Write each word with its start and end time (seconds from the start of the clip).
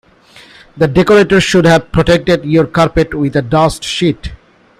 The 0.77 0.87
decorator 0.87 1.39
should 1.39 1.65
have 1.67 1.91
protected 1.91 2.43
your 2.43 2.65
carpet 2.65 3.13
with 3.13 3.35
a 3.35 3.43
dust 3.43 3.83
sheet 3.83 4.31